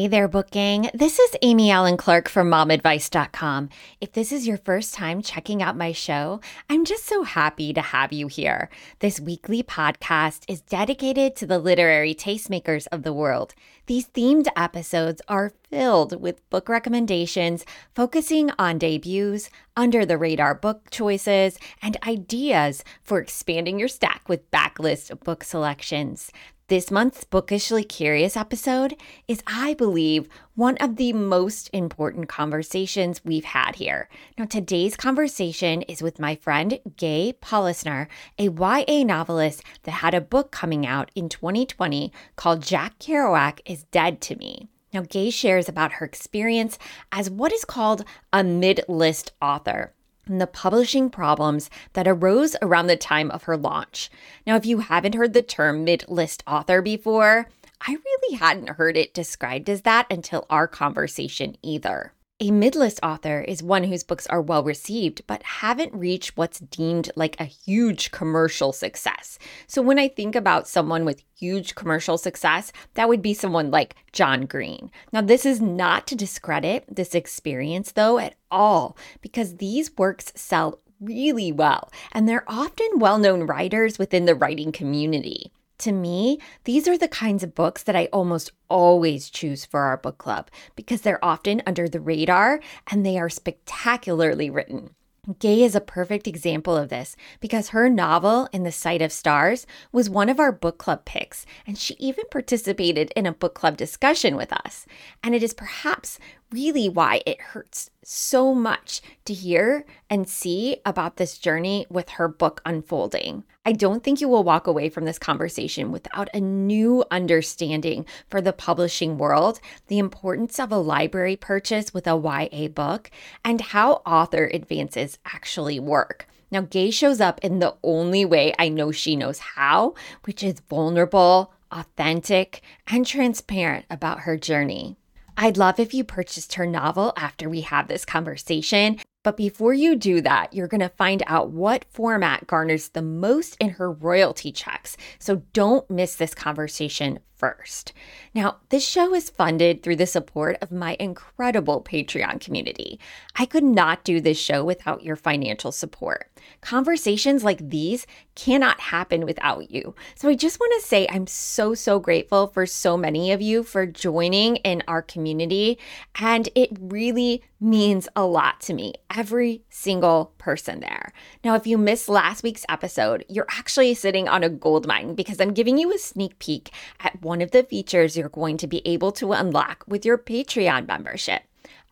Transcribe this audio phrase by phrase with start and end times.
[0.00, 0.88] Hey there, book gang.
[0.94, 3.68] This is Amy Allen Clark from momadvice.com.
[4.00, 6.40] If this is your first time checking out my show,
[6.70, 8.70] I'm just so happy to have you here.
[9.00, 13.54] This weekly podcast is dedicated to the literary tastemakers of the world.
[13.88, 20.88] These themed episodes are filled with book recommendations focusing on debuts, under the radar book
[20.90, 26.32] choices, and ideas for expanding your stack with backlist book selections.
[26.70, 28.94] This month's Bookishly Curious episode
[29.26, 34.08] is, I believe, one of the most important conversations we've had here.
[34.38, 38.06] Now, today's conversation is with my friend Gae Polisner,
[38.38, 43.82] a YA novelist that had a book coming out in 2020 called Jack Kerouac is
[43.90, 44.68] Dead to Me.
[44.94, 46.78] Now, Gae shares about her experience
[47.10, 49.92] as what is called a mid list author
[50.38, 54.10] the publishing problems that arose around the time of her launch.
[54.46, 57.48] Now, if you haven't heard the term mid list author before,
[57.86, 62.12] I really hadn't heard it described as that until our conversation either.
[62.42, 67.10] A midlist author is one whose books are well received but haven't reached what's deemed
[67.14, 69.38] like a huge commercial success.
[69.66, 73.94] So when I think about someone with huge commercial success, that would be someone like
[74.12, 74.90] John Green.
[75.12, 80.80] Now, this is not to discredit this experience though at all, because these works sell
[80.98, 85.52] really well and they're often well known writers within the writing community.
[85.80, 89.96] To me, these are the kinds of books that I almost always choose for our
[89.96, 94.90] book club because they're often under the radar and they are spectacularly written.
[95.38, 99.66] Gae is a perfect example of this because her novel, In the Sight of Stars,
[99.90, 103.76] was one of our book club picks, and she even participated in a book club
[103.76, 104.86] discussion with us.
[105.22, 106.18] And it is perhaps
[106.52, 112.28] really why it hurts so much to hear and see about this journey with her
[112.28, 113.44] book unfolding.
[113.64, 118.40] I don't think you will walk away from this conversation without a new understanding for
[118.40, 123.10] the publishing world, the importance of a library purchase with a YA book,
[123.44, 126.26] and how author advances actually work.
[126.50, 129.94] Now, Gae shows up in the only way I know she knows how,
[130.24, 134.96] which is vulnerable, authentic, and transparent about her journey.
[135.42, 138.98] I'd love if you purchased her novel after we have this conversation.
[139.24, 143.56] But before you do that, you're going to find out what format garners the most
[143.58, 144.98] in her royalty checks.
[145.18, 147.94] So don't miss this conversation first.
[148.34, 153.00] Now, this show is funded through the support of my incredible Patreon community.
[153.36, 156.30] I could not do this show without your financial support.
[156.60, 159.94] Conversations like these cannot happen without you.
[160.14, 163.62] So I just want to say I'm so, so grateful for so many of you
[163.62, 165.78] for joining in our community.
[166.20, 171.12] And it really means a lot to me, every single person there.
[171.44, 175.40] Now, if you missed last week's episode, you're actually sitting on a gold mine because
[175.40, 178.82] I'm giving you a sneak peek at one of the features you're going to be
[178.84, 181.42] able to unlock with your Patreon membership.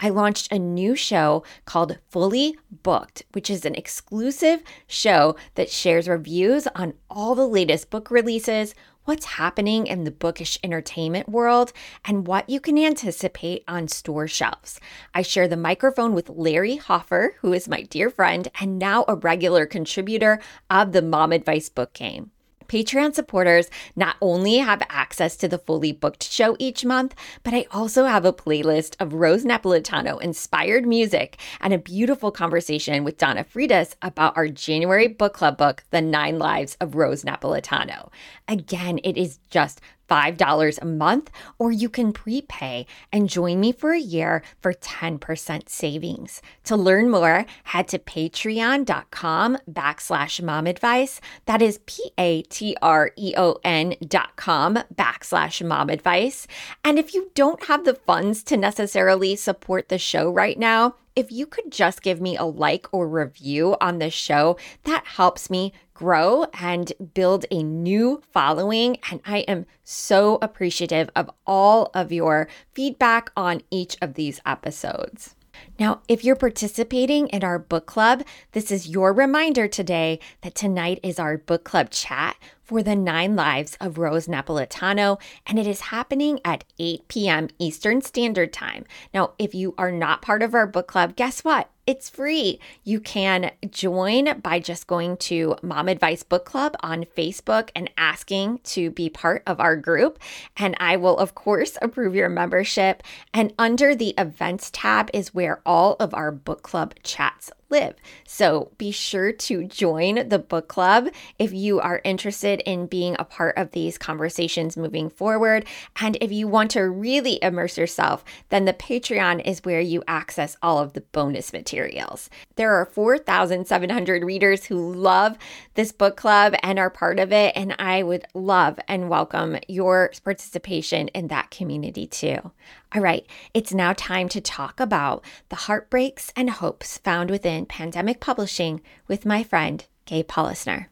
[0.01, 6.09] I launched a new show called Fully Booked, which is an exclusive show that shares
[6.09, 11.73] reviews on all the latest book releases, what's happening in the bookish entertainment world,
[12.05, 14.81] and what you can anticipate on store shelves.
[15.15, 19.15] I share the microphone with Larry Hoffer, who is my dear friend and now a
[19.15, 22.33] regular contributor of the Mom Advice Book Gang.
[22.69, 27.67] Patreon supporters not only have access to the fully booked show each month, but I
[27.71, 33.45] also have a playlist of Rose Napolitano inspired music and a beautiful conversation with Donna
[33.45, 38.11] Freitas about our January book club book, The Nine Lives of Rose Napolitano.
[38.47, 43.93] Again, it is just $5 a month, or you can prepay and join me for
[43.93, 46.43] a year for 10% savings.
[46.65, 51.21] To learn more, head to patreon.com backslash mom advice.
[51.47, 56.47] That is P A T R E O N dot com backslash mom advice.
[56.85, 61.33] And if you don't have the funds to necessarily support the show right now, if
[61.33, 65.73] you could just give me a like or review on the show, that helps me
[65.93, 68.99] grow and build a new following.
[69.11, 75.35] And I am so appreciative of all of your feedback on each of these episodes.
[75.79, 81.01] Now, if you're participating in our book club, this is your reminder today that tonight
[81.03, 85.81] is our book club chat for the Nine Lives of Rose Napolitano, and it is
[85.81, 87.49] happening at 8 p.m.
[87.59, 88.85] Eastern Standard Time.
[89.15, 91.71] Now, if you are not part of our book club, guess what?
[91.89, 92.61] It's free.
[92.85, 98.59] You can join by just going to Mom Advice Book Club on Facebook and asking
[98.65, 100.19] to be part of our group.
[100.59, 103.03] And I will, of course, approve your membership.
[103.33, 107.95] And under the events tab is where all of our book club chats live.
[108.27, 113.25] So be sure to join the book club if you are interested in being a
[113.25, 115.67] part of these conversations moving forward.
[116.01, 120.57] And if you want to really immerse yourself, then the Patreon is where you access
[120.63, 122.31] all of the bonus materials.
[122.57, 125.37] There are 4,700 readers who love
[125.75, 127.53] this book club and are part of it.
[127.55, 132.53] And I would love and welcome your participation in that community too.
[132.95, 138.19] All right, it's now time to talk about the heartbreaks and hopes found within pandemic
[138.19, 140.87] publishing with my friend, Gae Polisner.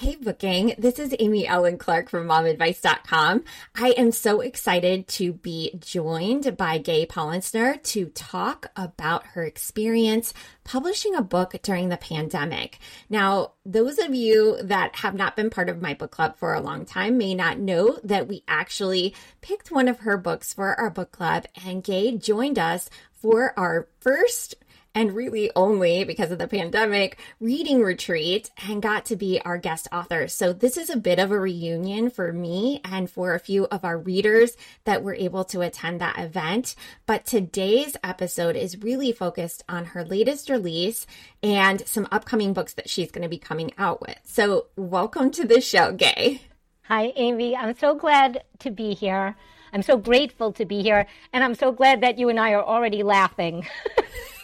[0.00, 0.76] Hey, booking.
[0.78, 3.42] This is Amy Allen Clark from momadvice.com.
[3.74, 10.32] I am so excited to be joined by Gae Polisner to talk about her experience
[10.62, 12.78] publishing a book during the pandemic.
[13.10, 16.60] Now, those of you that have not been part of my book club for a
[16.60, 20.90] long time may not know that we actually picked one of her books for our
[20.90, 24.54] book club, and Gae joined us for our first
[24.98, 29.86] and really only because of the pandemic reading retreat and got to be our guest
[29.92, 30.26] author.
[30.26, 33.84] So this is a bit of a reunion for me and for a few of
[33.84, 34.56] our readers
[34.86, 36.74] that were able to attend that event.
[37.06, 41.06] But today's episode is really focused on her latest release
[41.44, 44.18] and some upcoming books that she's going to be coming out with.
[44.24, 46.40] So welcome to the show, Gae.
[46.86, 47.54] Hi, Amy.
[47.54, 49.36] I'm so glad to be here.
[49.72, 51.06] I'm so grateful to be here.
[51.32, 53.64] And I'm so glad that you and I are already laughing.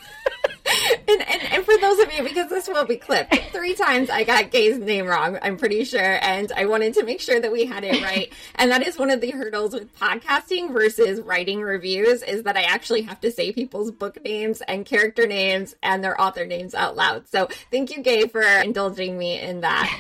[1.08, 4.24] and, and, and, for those of you, because this will be clipped, three times I
[4.24, 6.18] got Gae's name wrong, I'm pretty sure.
[6.22, 8.32] And I wanted to make sure that we had it right.
[8.56, 12.62] and that is one of the hurdles with podcasting versus writing reviews is that I
[12.62, 16.96] actually have to say people's book names and character names and their author names out
[16.96, 17.28] loud.
[17.28, 19.90] So thank you, Gae, for indulging me in that.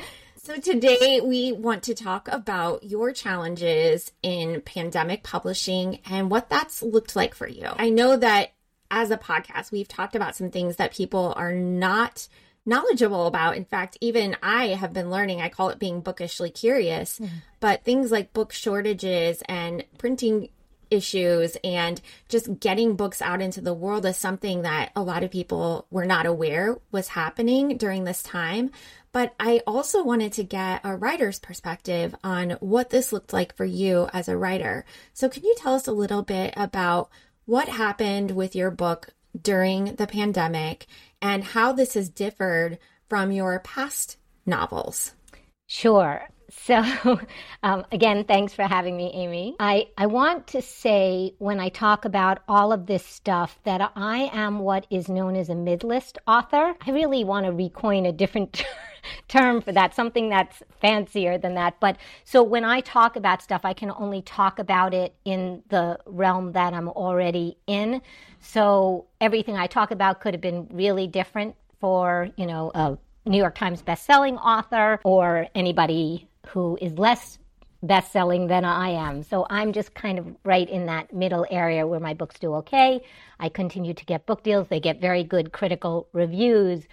[0.44, 6.82] So, today we want to talk about your challenges in pandemic publishing and what that's
[6.82, 7.66] looked like for you.
[7.78, 8.52] I know that
[8.94, 12.28] as a podcast, we've talked about some things that people are not
[12.64, 13.56] knowledgeable about.
[13.56, 17.38] In fact, even I have been learning, I call it being bookishly curious, mm-hmm.
[17.58, 20.48] but things like book shortages and printing
[20.90, 25.30] issues and just getting books out into the world is something that a lot of
[25.32, 28.70] people were not aware was happening during this time.
[29.10, 33.64] But I also wanted to get a writer's perspective on what this looked like for
[33.64, 34.84] you as a writer.
[35.12, 37.10] So, can you tell us a little bit about
[37.46, 39.10] what happened with your book
[39.40, 40.86] during the pandemic
[41.20, 45.14] and how this has differed from your past novels.
[45.66, 46.28] Sure.
[46.62, 46.82] So,
[47.62, 49.56] um, again, thanks for having me, Amy.
[49.60, 54.30] I, I want to say when I talk about all of this stuff that I
[54.32, 56.74] am what is known as a mid-list author.
[56.86, 58.64] I really want to recoin a different
[59.28, 61.78] term for that, something that's fancier than that.
[61.80, 65.98] But so when I talk about stuff, I can only talk about it in the
[66.06, 68.00] realm that I'm already in.
[68.40, 72.96] So everything I talk about could have been really different for, you know, a
[73.26, 77.38] New York Times best-selling author or anybody who is less
[77.82, 79.22] best selling than I am.
[79.22, 83.02] So I'm just kind of right in that middle area where my books do okay.
[83.38, 86.88] I continue to get book deals, they get very good critical reviews,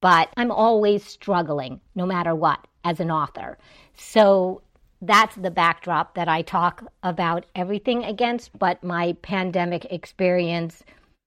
[0.00, 3.56] but I'm always struggling no matter what as an author.
[3.94, 4.62] So
[5.00, 10.82] that's the backdrop that I talk about everything against, but my pandemic experience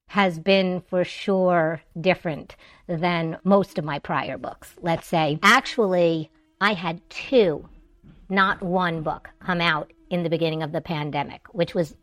[0.10, 2.56] has been for sure different
[2.88, 5.40] than most of my prior books, let's say.
[5.42, 6.30] Actually,
[6.62, 7.68] I had two,
[8.30, 11.96] not one book, come out in the beginning of the pandemic, which was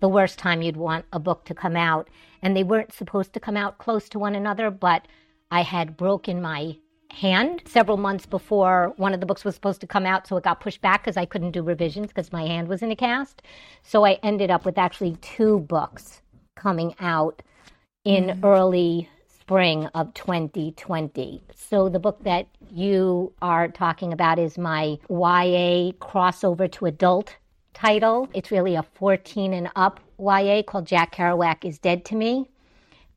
[0.00, 2.08] the worst time you'd want a book to come out.
[2.42, 5.06] And they weren't supposed to come out close to one another, but
[5.50, 6.76] I had broken my
[7.10, 10.44] hand several months before one of the books was supposed to come out, so it
[10.44, 13.42] got pushed back because I couldn't do revisions because my hand was in a cast.
[13.82, 16.22] So I ended up with actually two books
[16.54, 17.42] coming out
[18.04, 18.44] in mm-hmm.
[18.44, 19.08] early
[19.48, 21.42] spring of 2020.
[21.54, 27.34] So the book that you are talking about is my YA crossover to adult
[27.72, 28.28] title.
[28.34, 32.50] It's really a 14 and up YA called Jack Kerouac is Dead to Me.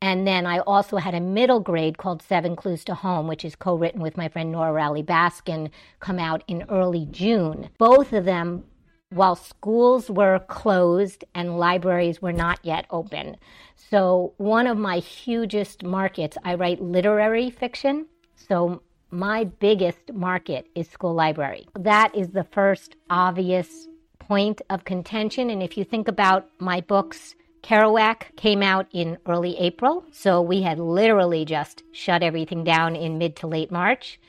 [0.01, 3.57] And then I also had a middle grade called Seven Clues to Home, which is
[3.57, 5.69] co written with my friend Nora Raleigh Baskin,
[5.99, 7.67] come out in early June.
[7.77, 8.63] Both of them,
[9.11, 13.35] while schools were closed and libraries were not yet open.
[13.75, 18.07] So, one of my hugest markets, I write literary fiction.
[18.35, 21.67] So, my biggest market is school library.
[21.77, 25.49] That is the first obvious point of contention.
[25.49, 30.61] And if you think about my books, Kerouac came out in early April, so we
[30.61, 34.19] had literally just shut everything down in mid to late March.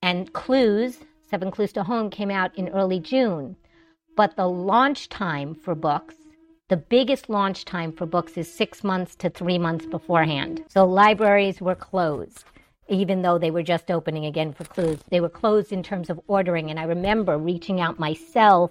[0.00, 3.56] And Clues, Seven Clues to Home, came out in early June.
[4.16, 6.14] But the launch time for books
[6.72, 10.64] the biggest launch time for books is six months to three months beforehand.
[10.68, 12.44] So libraries were closed,
[12.88, 15.00] even though they were just opening again for clues.
[15.10, 16.70] They were closed in terms of ordering.
[16.70, 18.70] And I remember reaching out myself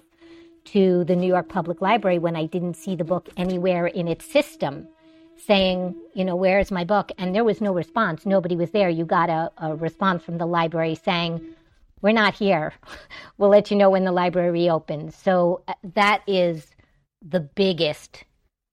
[0.64, 4.24] to the New York Public Library when I didn't see the book anywhere in its
[4.24, 4.88] system
[5.36, 7.12] saying, you know, where's my book?
[7.18, 8.26] And there was no response.
[8.26, 8.88] Nobody was there.
[8.88, 11.54] You got a, a response from the library saying,
[12.02, 12.74] we're not here.
[13.38, 15.16] we'll let you know when the library reopens.
[15.16, 16.66] So uh, that is
[17.26, 18.24] the biggest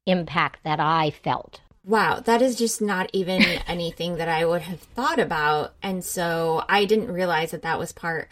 [0.05, 1.61] impact that I felt.
[1.85, 5.75] Wow, that is just not even anything that I would have thought about.
[5.81, 8.27] And so I didn't realize that that was part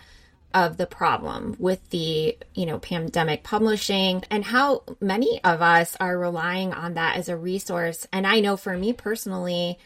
[0.53, 6.17] of the problem with the, you know, pandemic publishing and how many of us are
[6.17, 8.07] relying on that as a resource.
[8.11, 9.77] And I know for me personally,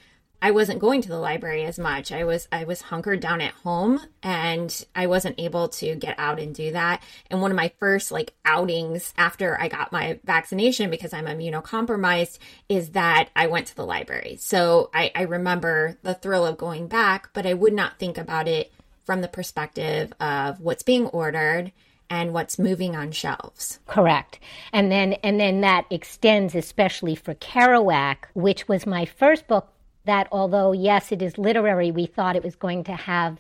[0.41, 2.11] I wasn't going to the library as much.
[2.11, 6.39] I was I was hunkered down at home and I wasn't able to get out
[6.39, 7.03] and do that.
[7.29, 12.39] And one of my first like outings after I got my vaccination because I'm immunocompromised
[12.67, 14.37] is that I went to the library.
[14.39, 18.47] So I, I remember the thrill of going back, but I would not think about
[18.47, 18.73] it
[19.05, 21.71] from the perspective of what's being ordered
[22.09, 23.79] and what's moving on shelves.
[23.87, 24.39] Correct.
[24.73, 29.69] And then and then that extends especially for Kerouac, which was my first book
[30.05, 33.39] that although, yes, it is literary, we thought it was going to have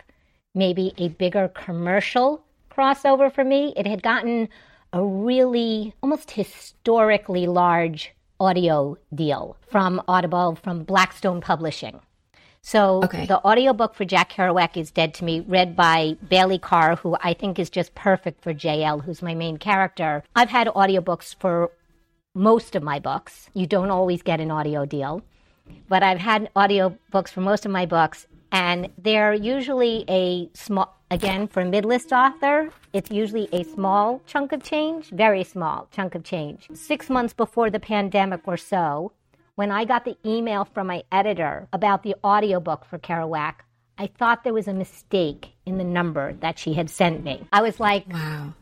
[0.53, 3.73] maybe a bigger commercial crossover for me.
[3.75, 4.49] It had gotten
[4.93, 11.99] a really almost historically large audio deal from Audible, from Blackstone Publishing.
[12.63, 13.25] So okay.
[13.25, 17.33] the audiobook for Jack Kerouac is Dead to Me, read by Bailey Carr, who I
[17.33, 20.23] think is just perfect for JL, who's my main character.
[20.35, 21.71] I've had audiobooks for
[22.35, 23.49] most of my books.
[23.53, 25.23] You don't always get an audio deal
[25.87, 30.97] but I've had audio books for most of my books, and they're usually a small,
[31.09, 36.15] again, for a mid-list author, it's usually a small chunk of change, very small chunk
[36.15, 36.67] of change.
[36.73, 39.13] Six months before the pandemic or so,
[39.55, 43.55] when I got the email from my editor about the audiobook for Kerouac,
[43.97, 47.47] I thought there was a mistake in the number that she had sent me.
[47.53, 48.53] I was like, wow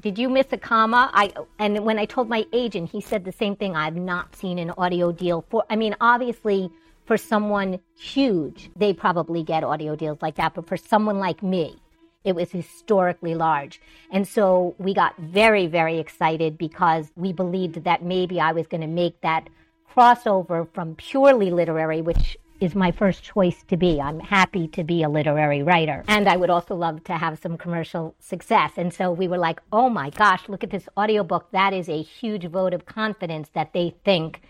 [0.00, 1.10] did you miss a comma?
[1.12, 3.76] I and when I told my agent, he said the same thing.
[3.76, 5.64] I've not seen an audio deal for.
[5.68, 6.70] I mean, obviously,
[7.06, 10.54] for someone huge, they probably get audio deals like that.
[10.54, 11.76] But for someone like me,
[12.24, 13.80] it was historically large.
[14.10, 18.80] And so we got very, very excited because we believed that maybe I was going
[18.80, 19.48] to make that
[19.94, 24.00] crossover from purely literary, which is my first choice to be.
[24.00, 26.04] I'm happy to be a literary writer.
[26.06, 28.72] And I would also love to have some commercial success.
[28.76, 31.50] And so we were like, oh my gosh, look at this audiobook.
[31.50, 34.42] That is a huge vote of confidence that they think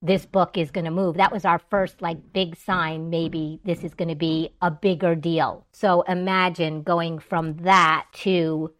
[0.00, 1.16] this book is going to move.
[1.16, 5.16] That was our first like big sign maybe this is going to be a bigger
[5.16, 5.66] deal.
[5.72, 8.72] So imagine going from that to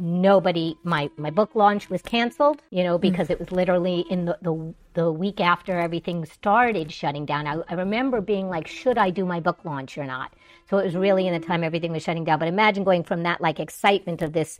[0.00, 3.32] nobody my my book launch was canceled you know because mm.
[3.32, 7.46] it was literally in the, the the week after everything started shutting down.
[7.46, 10.32] I, I remember being like should i do my book launch or not?
[10.68, 12.38] So it was really in the time everything was shutting down.
[12.38, 14.58] But imagine going from that like excitement of this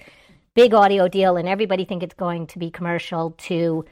[0.55, 3.85] big audio deal and everybody think it's going to be commercial to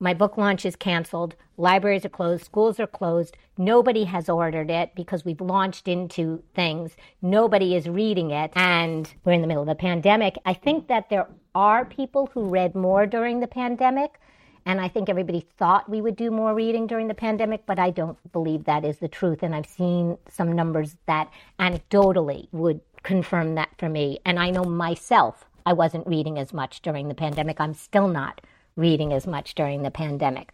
[0.00, 1.34] my book launch is canceled.
[1.56, 2.44] Libraries are closed.
[2.44, 3.36] Schools are closed.
[3.56, 6.96] Nobody has ordered it because we've launched into things.
[7.20, 8.52] Nobody is reading it.
[8.54, 10.36] And we're in the middle of a pandemic.
[10.44, 14.20] I think that there are people who read more during the pandemic.
[14.64, 17.90] And I think everybody thought we would do more reading during the pandemic, but I
[17.90, 19.42] don't believe that is the truth.
[19.42, 24.20] And I've seen some numbers that anecdotally would confirm that for me.
[24.24, 27.60] And I know myself, I wasn't reading as much during the pandemic.
[27.60, 28.42] I'm still not
[28.78, 30.52] reading as much during the pandemic.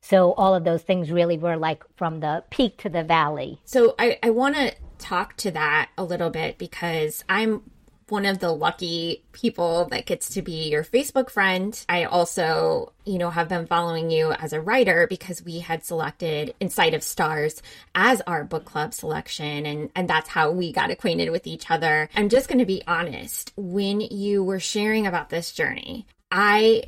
[0.00, 3.60] So all of those things really were like from the peak to the valley.
[3.64, 7.62] So I, I want to talk to that a little bit because I'm
[8.08, 11.84] one of the lucky people that gets to be your Facebook friend.
[11.88, 16.54] I also, you know, have been following you as a writer because we had selected
[16.60, 17.62] In Sight of Stars
[17.94, 22.08] as our book club selection and and that's how we got acquainted with each other.
[22.14, 26.84] I'm just going to be honest, when you were sharing about this journey, I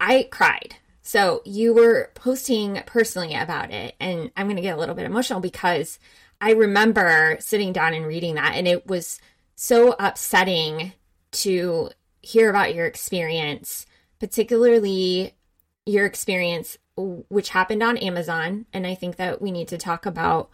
[0.00, 0.76] I cried.
[1.02, 5.04] So you were posting personally about it, and I'm going to get a little bit
[5.04, 5.98] emotional because
[6.40, 9.20] I remember sitting down and reading that, and it was
[9.54, 10.92] so upsetting
[11.32, 11.90] to
[12.22, 13.86] hear about your experience,
[14.18, 15.34] particularly
[15.84, 18.66] your experience, which happened on Amazon.
[18.72, 20.50] And I think that we need to talk about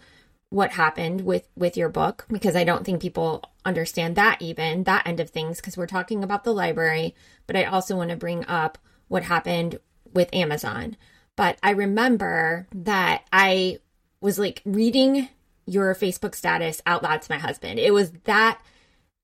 [0.48, 5.06] what happened with with your book because I don't think people understand that even that
[5.06, 7.14] end of things because we're talking about the library,
[7.46, 8.76] but I also want to bring up
[9.10, 9.78] what happened
[10.14, 10.96] with Amazon.
[11.36, 13.80] But I remember that I
[14.22, 15.28] was like reading
[15.66, 17.78] your Facebook status out loud to my husband.
[17.78, 18.60] It was that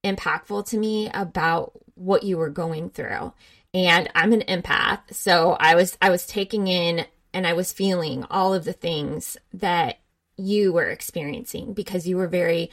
[0.04, 3.32] impactful to me about what you were going through.
[3.74, 5.12] and I'm an empath.
[5.12, 9.36] So I was I was taking in and I was feeling all of the things
[9.52, 9.98] that
[10.36, 12.70] you were experiencing because you were very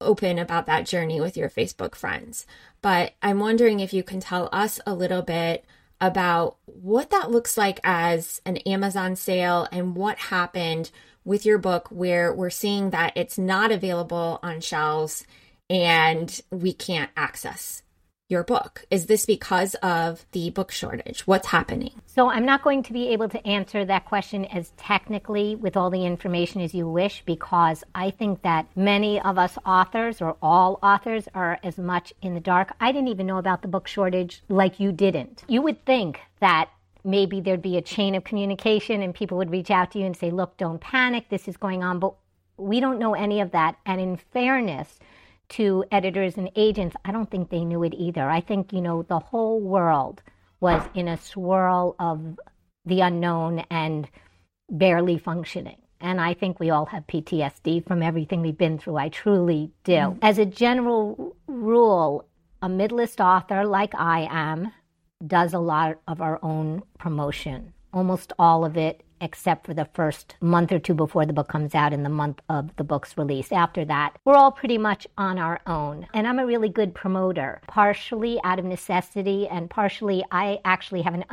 [0.00, 2.46] open about that journey with your Facebook friends.
[2.82, 5.64] But I'm wondering if you can tell us a little bit
[6.00, 10.90] about what that looks like as an Amazon sale and what happened
[11.24, 15.24] with your book where we're seeing that it's not available on shelves
[15.70, 17.83] and we can't access
[18.28, 18.86] your book?
[18.90, 21.26] Is this because of the book shortage?
[21.26, 21.90] What's happening?
[22.06, 25.90] So, I'm not going to be able to answer that question as technically with all
[25.90, 30.78] the information as you wish because I think that many of us authors or all
[30.82, 32.74] authors are as much in the dark.
[32.80, 35.44] I didn't even know about the book shortage like you didn't.
[35.46, 36.70] You would think that
[37.04, 40.16] maybe there'd be a chain of communication and people would reach out to you and
[40.16, 41.98] say, look, don't panic, this is going on.
[41.98, 42.14] But
[42.56, 43.76] we don't know any of that.
[43.84, 44.98] And in fairness
[45.50, 48.28] to editors and agents, I don't think they knew it either.
[48.28, 50.22] I think, you know, the whole world
[50.60, 52.38] was in a swirl of
[52.86, 54.08] the unknown and
[54.70, 55.78] barely functioning.
[56.00, 58.96] And I think we all have PTSD from everything we've been through.
[58.96, 59.92] I truly do.
[59.92, 60.18] Mm-hmm.
[60.22, 62.26] As a general rule,
[62.60, 64.72] a midlist author like I am
[65.26, 70.36] does a lot of our own promotion, almost all of it, except for the first
[70.40, 73.52] month or two before the book comes out and the month of the book's release.
[73.52, 76.06] After that, we're all pretty much on our own.
[76.14, 81.14] And I'm a really good promoter, partially out of necessity, and partially I actually have
[81.14, 81.24] an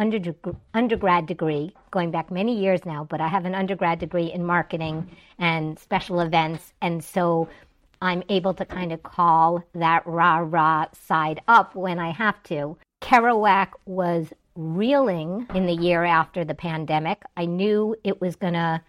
[0.74, 5.16] undergrad degree going back many years now, but I have an undergrad degree in marketing
[5.40, 6.74] and special events.
[6.82, 7.50] And so
[8.02, 12.78] I'm able to kind of call that rah rah side up when I have to.
[13.02, 17.22] Kerouac was reeling in the year after the pandemic.
[17.38, 18.82] I knew it was going to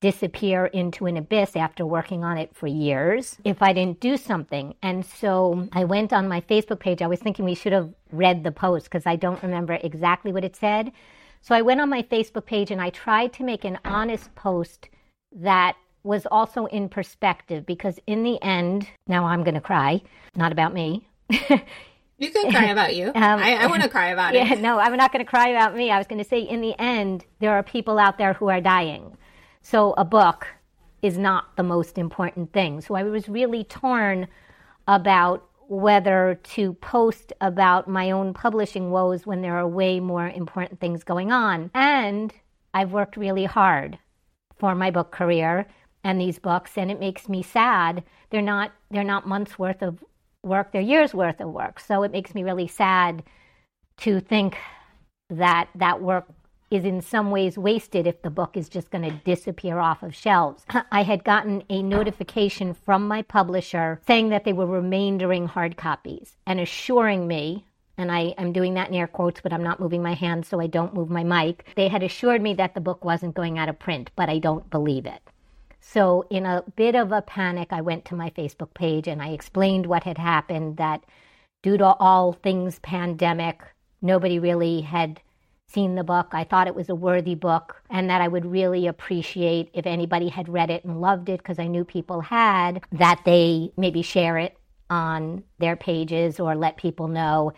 [0.00, 4.74] disappear into an abyss after working on it for years if I didn't do something.
[4.82, 7.00] And so I went on my Facebook page.
[7.00, 10.44] I was thinking we should have read the post because I don't remember exactly what
[10.44, 10.92] it said.
[11.40, 14.90] So I went on my Facebook page and I tried to make an honest post
[15.36, 20.02] that was also in perspective because in the end, now I'm going to cry,
[20.36, 21.08] not about me.
[22.18, 23.06] You can cry about you.
[23.14, 24.60] Um, I, I want to cry about yeah, it.
[24.60, 25.90] No, I'm not going to cry about me.
[25.90, 28.60] I was going to say, in the end, there are people out there who are
[28.60, 29.16] dying.
[29.62, 30.46] So a book
[31.02, 32.80] is not the most important thing.
[32.80, 34.28] So I was really torn
[34.86, 40.80] about whether to post about my own publishing woes when there are way more important
[40.80, 41.70] things going on.
[41.74, 42.32] And
[42.72, 43.98] I've worked really hard
[44.58, 45.66] for my book career
[46.02, 48.04] and these books and it makes me sad.
[48.30, 50.04] They're not they're not months worth of
[50.44, 51.80] work, their year's worth of work.
[51.80, 53.22] So it makes me really sad
[53.98, 54.56] to think
[55.30, 56.26] that that work
[56.70, 60.14] is in some ways wasted if the book is just going to disappear off of
[60.14, 60.64] shelves.
[60.92, 66.36] I had gotten a notification from my publisher saying that they were remaindering hard copies
[66.46, 67.64] and assuring me,
[67.96, 70.60] and I am doing that in air quotes, but I'm not moving my hand so
[70.60, 71.64] I don't move my mic.
[71.76, 74.68] They had assured me that the book wasn't going out of print, but I don't
[74.70, 75.20] believe it.
[75.86, 79.28] So, in a bit of a panic, I went to my Facebook page and I
[79.28, 81.04] explained what had happened that
[81.62, 83.62] due to all things pandemic,
[84.00, 85.20] nobody really had
[85.68, 86.28] seen the book.
[86.32, 90.28] I thought it was a worthy book and that I would really appreciate if anybody
[90.28, 94.38] had read it and loved it because I knew people had, that they maybe share
[94.38, 94.56] it
[94.90, 97.52] on their pages or let people know.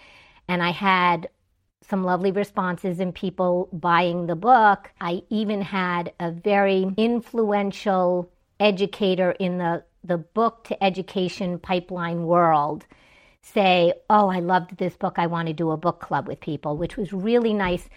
[0.48, 1.28] And I had
[1.88, 4.90] some lovely responses and people buying the book.
[5.00, 12.86] I even had a very influential educator in the, the book to education pipeline world
[13.42, 15.14] say, Oh, I loved this book.
[15.18, 17.88] I want to do a book club with people, which was really nice,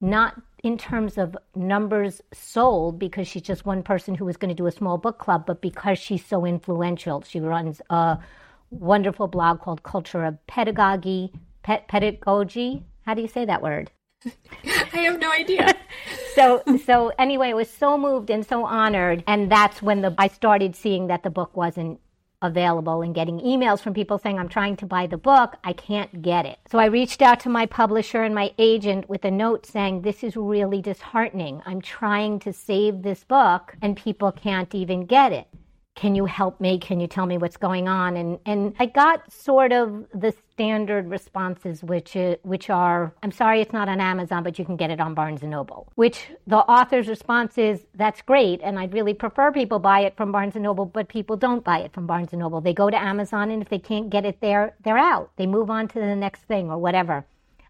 [0.00, 4.54] not in terms of numbers sold, because she's just one person who was going to
[4.54, 7.22] do a small book club, but because she's so influential.
[7.22, 8.18] She runs a
[8.70, 11.32] wonderful blog called Cult of Pedagogy,
[11.62, 13.90] Pedagogy, how do you say that word?
[14.92, 15.74] I have no idea.
[16.34, 20.28] so so anyway, I was so moved and so honored, and that's when the I
[20.28, 22.00] started seeing that the book wasn't
[22.42, 26.20] available and getting emails from people saying I'm trying to buy the book, I can't
[26.20, 26.58] get it.
[26.70, 30.22] So I reached out to my publisher and my agent with a note saying this
[30.22, 31.62] is really disheartening.
[31.64, 35.48] I'm trying to save this book and people can't even get it
[35.98, 36.78] can you help me?
[36.78, 38.16] Can you tell me what's going on?
[38.16, 43.60] And and I got sort of the standard responses, which is, which are, I'm sorry,
[43.60, 45.90] it's not on Amazon, but you can get it on Barnes and Noble.
[45.96, 50.30] Which the author's response is, that's great, and I'd really prefer people buy it from
[50.30, 52.60] Barnes and Noble, but people don't buy it from Barnes and Noble.
[52.60, 55.32] They go to Amazon, and if they can't get it there, they're out.
[55.36, 57.26] They move on to the next thing or whatever.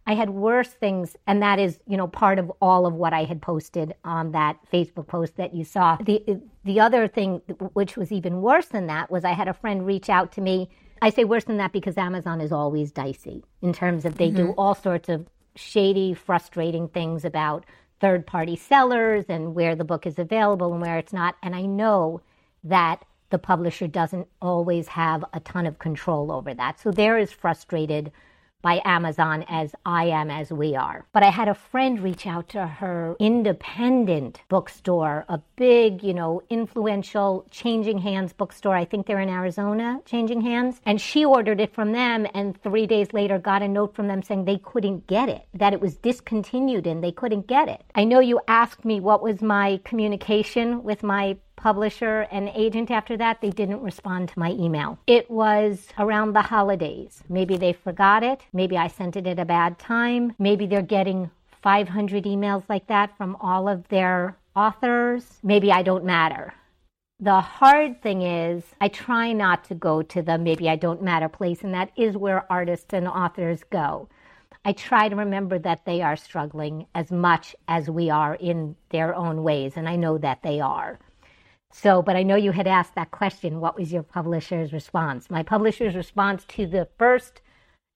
[0.09, 3.25] I had worse things, and that is, you know, part of all of what I
[3.25, 5.97] had posted on that Facebook post that you saw.
[5.97, 7.43] The the other thing,
[7.75, 10.71] which was even worse than that, was I had a friend reach out to me.
[11.03, 14.47] I say worse than that because Amazon is always dicey in terms of they mm-hmm.
[14.47, 17.67] do all sorts of shady, frustrating things about
[18.01, 21.37] third party sellers and where the book is available and where it's not.
[21.43, 22.23] And I know
[22.65, 26.81] that the publisher doesn't always have a ton of control over that.
[26.81, 28.11] So they're as frustrated
[28.61, 31.07] by Amazon as I am, as we are.
[31.13, 36.43] But I had a friend reach out to her independent bookstore, a big, you know,
[36.51, 38.75] influential Changing Hands bookstore.
[38.75, 40.81] I think they're in Arizona, Changing Hands.
[40.85, 44.23] And she ordered it from them and three days later got a note from them
[44.23, 47.85] saying they couldn't get it, that it was discontinued and they couldn't get it.
[47.95, 53.17] I know you asked me what was my communication with my publisher and agent after
[53.19, 54.99] that, they didn't respond to my email.
[55.07, 57.23] It was around the holidays.
[57.29, 58.41] Maybe they forgot it.
[58.53, 60.33] Maybe I sent it at a bad time.
[60.39, 61.31] Maybe they're getting
[61.63, 65.39] 500 emails like that from all of their authors.
[65.43, 66.55] Maybe I don't matter.
[67.21, 71.29] The hard thing is, I try not to go to the maybe I don't matter
[71.29, 74.09] place, and that is where artists and authors go.
[74.65, 79.15] I try to remember that they are struggling as much as we are in their
[79.15, 80.99] own ways, and I know that they are.
[81.73, 83.61] So, but I know you had asked that question.
[83.61, 85.31] What was your publisher's response?
[85.31, 87.41] My publisher's response to the first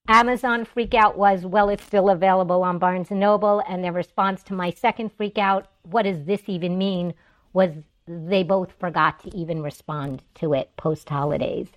[0.08, 3.62] Amazon freakout was, well, it's still available on Barnes and Noble.
[3.68, 7.14] And their response to my second freakout, what does this even mean?
[7.52, 7.72] Was
[8.06, 11.68] they both forgot to even respond to it post holidays.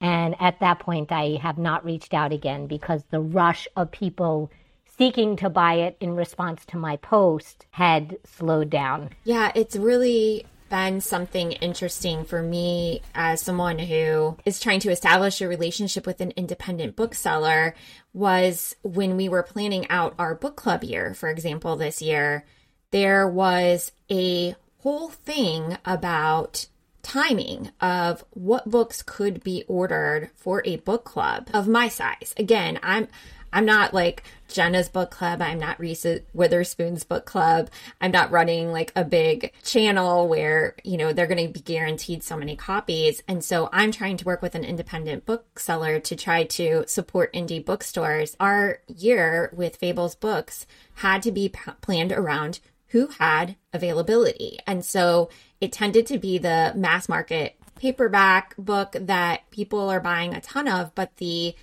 [0.00, 4.50] And at that point, I have not reached out again because the rush of people
[4.84, 9.10] seeking to buy it in response to my post had slowed down.
[9.24, 15.42] Yeah, it's really been something interesting for me as someone who is trying to establish
[15.42, 17.74] a relationship with an independent bookseller
[18.14, 22.46] was when we were planning out our book club year, for example, this year,
[22.90, 26.66] there was a whole thing about
[27.02, 32.32] timing of what books could be ordered for a book club of my size.
[32.38, 33.08] Again, I'm
[33.52, 35.42] I'm not like Jenna's book club.
[35.42, 37.70] I'm not Reese Witherspoon's book club.
[38.00, 42.22] I'm not running like a big channel where, you know, they're going to be guaranteed
[42.22, 43.22] so many copies.
[43.28, 47.64] And so I'm trying to work with an independent bookseller to try to support indie
[47.64, 48.36] bookstores.
[48.40, 54.58] Our year with Fables Books had to be p- planned around who had availability.
[54.66, 60.34] And so it tended to be the mass market paperback book that people are buying
[60.34, 61.54] a ton of, but the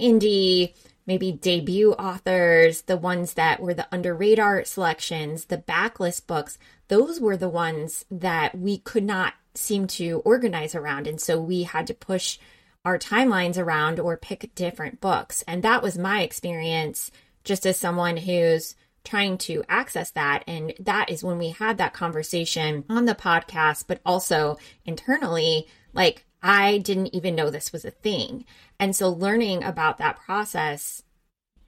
[0.00, 0.74] indie
[1.08, 7.18] maybe debut authors, the ones that were the under radar selections, the backlist books, those
[7.18, 11.06] were the ones that we could not seem to organize around.
[11.06, 12.38] And so we had to push
[12.84, 15.42] our timelines around or pick different books.
[15.48, 17.10] And that was my experience
[17.42, 20.44] just as someone who's trying to access that.
[20.46, 26.26] And that is when we had that conversation on the podcast, but also internally, like,
[26.42, 28.44] I didn't even know this was a thing.
[28.78, 31.02] And so learning about that process,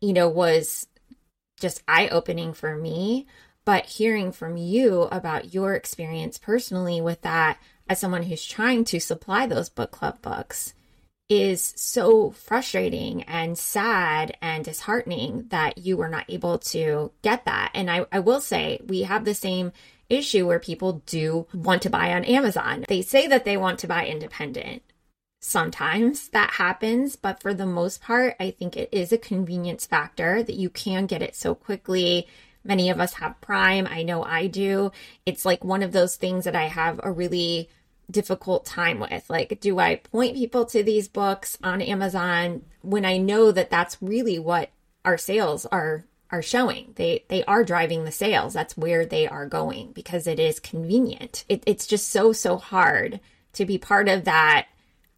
[0.01, 0.87] you know, was
[1.59, 3.27] just eye opening for me.
[3.65, 9.01] But hearing from you about your experience personally with that as someone who's trying to
[9.01, 10.75] supply those book club books
[11.29, 17.71] is so frustrating and sad and disheartening that you were not able to get that.
[17.73, 19.73] And I, I will say, we have the same
[20.11, 22.85] issue where people do want to buy on Amazon.
[22.89, 24.83] They say that they want to buy independent.
[25.41, 30.43] Sometimes that happens, but for the most part, I think it is a convenience factor
[30.43, 32.29] that you can get it so quickly.
[32.63, 33.89] Many of us have Prime.
[33.91, 34.93] I know I do.
[35.25, 37.71] It's like one of those things that I have a really
[38.11, 39.31] difficult time with.
[39.31, 43.97] Like, do I point people to these books on Amazon when I know that that's
[44.03, 44.71] really what
[45.07, 46.93] our sales are are showing.
[46.97, 48.55] They they are driving the sales.
[48.55, 51.45] That's where they are going because it is convenient.
[51.49, 53.21] It, it's just so so hard
[53.55, 54.69] to be part of that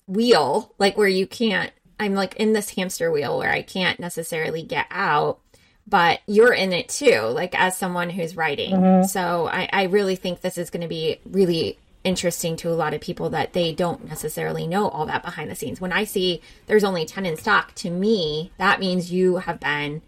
[0.07, 1.73] wheel, like where you can't.
[2.01, 5.39] I'm like in this hamster wheel where I can't necessarily get out,
[5.87, 8.73] but you're in it too, like as someone who's writing.
[8.73, 9.07] Mm-hmm.
[9.07, 12.95] So I, I really think this is going to be really interesting to a lot
[12.95, 15.81] of people that they don't necessarily know all that behind the scenes.
[15.81, 20.03] When I see there's only 10 in stock, to me, that means you have been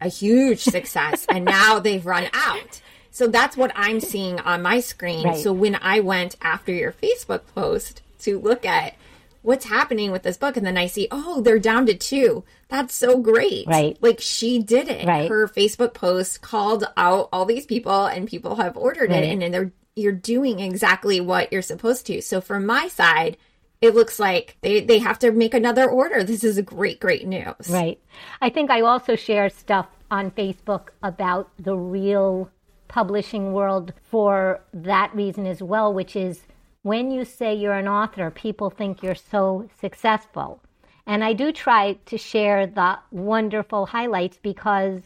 [0.00, 2.80] a huge success and now they've run out.
[3.10, 5.26] So that's what I'm seeing on my screen.
[5.26, 5.36] Right.
[5.36, 8.94] So when I went after your Facebook post to look at
[9.42, 12.44] what's happening with this book and then I see, oh, they're down to two.
[12.68, 13.66] That's so great.
[13.66, 13.98] Right.
[14.00, 15.06] Like she did it.
[15.06, 15.28] Right.
[15.28, 19.24] Her Facebook post called out all these people and people have ordered right.
[19.24, 22.22] it and then they're you're doing exactly what you're supposed to.
[22.22, 23.36] So from my side,
[23.80, 26.22] it looks like they, they have to make another order.
[26.22, 27.68] This is great, great news.
[27.68, 27.98] Right.
[28.40, 32.50] I think I also share stuff on Facebook about the real
[32.88, 36.42] publishing world for that reason as well, which is
[36.82, 40.60] when you say you're an author, people think you're so successful.
[41.06, 45.00] And I do try to share the wonderful highlights because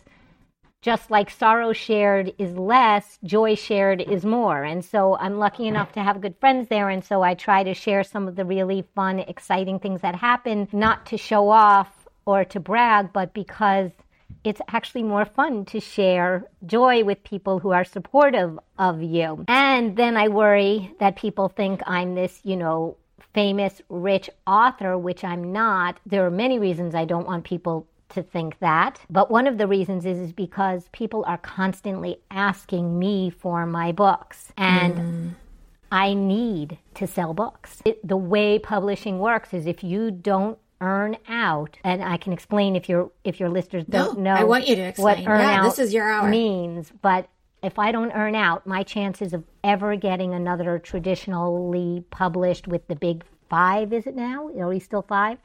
[0.85, 4.65] just like sorrow shared is less, joy shared is more.
[4.65, 6.91] And so I'm lucky enough to have good friends there.
[6.91, 10.69] And so I try to share some of the really fun, exciting things that happen,
[10.73, 11.89] not to show off
[12.27, 13.93] or to brag, but because
[14.45, 19.43] it's actually more fun to share joy with people who are supportive of you.
[19.49, 22.99] And then I worry that people think I'm this, you know,
[23.33, 25.99] famous, rich author, which I'm not.
[26.05, 29.01] There are many reasons I don't want people to think that.
[29.11, 33.93] But one of the reasons is, is because people are constantly asking me for my
[33.93, 34.53] books.
[34.57, 35.31] And mm.
[35.91, 37.83] I need to sell books.
[37.85, 42.75] It, the way publishing works is if you don't earn out and i can explain
[42.75, 45.41] if your if your listeners don't no, know i want you to explain what earn
[45.41, 46.29] yeah, out this is your hour.
[46.29, 47.29] means but
[47.63, 52.97] if i don't earn out my chances of ever getting another traditionally published with the
[52.97, 55.39] big five is it now are we still five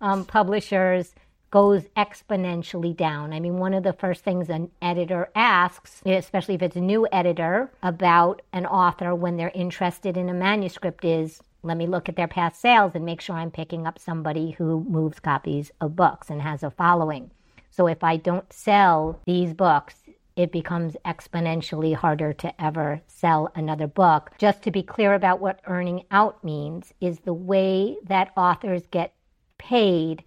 [0.00, 1.14] um, publishers
[1.52, 3.32] goes exponentially down.
[3.32, 7.06] I mean, one of the first things an editor asks, especially if it's a new
[7.12, 12.16] editor, about an author when they're interested in a manuscript is let me look at
[12.16, 16.30] their past sales and make sure I'm picking up somebody who moves copies of books
[16.30, 17.30] and has a following.
[17.70, 19.94] So if I don't sell these books,
[20.34, 24.30] it becomes exponentially harder to ever sell another book.
[24.38, 29.12] Just to be clear about what earning out means, is the way that authors get
[29.58, 30.24] paid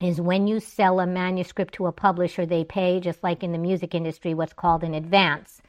[0.00, 3.58] is when you sell a manuscript to a publisher, they pay, just like in the
[3.58, 5.60] music industry, what's called an advance.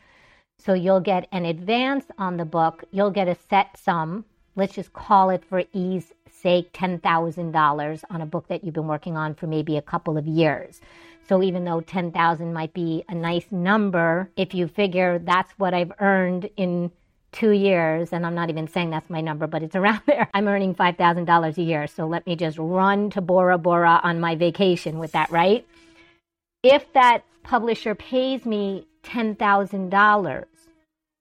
[0.59, 4.25] So you'll get an advance on the book, you'll get a set sum.
[4.55, 9.17] Let's just call it for ease sake $10,000 on a book that you've been working
[9.17, 10.79] on for maybe a couple of years.
[11.27, 15.91] So even though 10,000 might be a nice number, if you figure that's what I've
[15.99, 16.91] earned in
[17.31, 20.29] two years, and I'm not even saying that's my number, but it's around there.
[20.33, 21.87] I'm earning $5,000 a year.
[21.87, 25.65] So let me just run to Bora Bora on my vacation with that, right?
[26.63, 30.45] If that publisher pays me $10,000,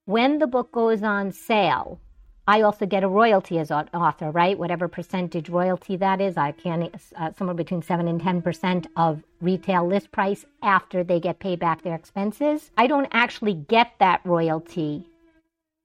[0.05, 1.99] when the book goes on sale,
[2.47, 4.57] I also get a royalty as an author, right?
[4.57, 9.21] Whatever percentage royalty that is, I can uh, somewhere between seven and ten percent of
[9.39, 12.71] retail list price after they get paid back their expenses.
[12.75, 15.05] I don't actually get that royalty